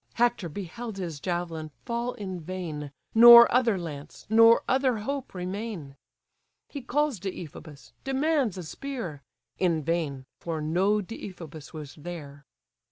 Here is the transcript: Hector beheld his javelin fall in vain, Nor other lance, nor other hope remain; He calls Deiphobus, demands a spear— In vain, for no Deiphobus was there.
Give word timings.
Hector 0.15 0.49
beheld 0.49 0.97
his 0.97 1.19
javelin 1.19 1.69
fall 1.85 2.13
in 2.13 2.39
vain, 2.39 2.91
Nor 3.13 3.51
other 3.53 3.77
lance, 3.77 4.25
nor 4.31 4.63
other 4.67 4.97
hope 4.97 5.35
remain; 5.35 5.95
He 6.69 6.81
calls 6.81 7.19
Deiphobus, 7.19 7.93
demands 8.03 8.57
a 8.57 8.63
spear— 8.63 9.21
In 9.59 9.83
vain, 9.83 10.25
for 10.39 10.59
no 10.59 11.01
Deiphobus 11.01 11.71
was 11.71 11.93
there. 11.93 12.47